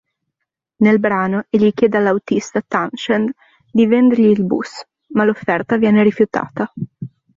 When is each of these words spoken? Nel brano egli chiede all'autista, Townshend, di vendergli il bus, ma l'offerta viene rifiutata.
Nel 0.77 0.99
brano 0.99 1.45
egli 1.51 1.71
chiede 1.75 1.97
all'autista, 1.97 2.63
Townshend, 2.67 3.29
di 3.71 3.85
vendergli 3.85 4.29
il 4.31 4.43
bus, 4.43 4.83
ma 5.09 5.23
l'offerta 5.25 5.77
viene 5.77 6.01
rifiutata. 6.01 6.73